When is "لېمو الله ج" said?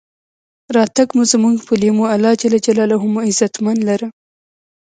1.81-2.41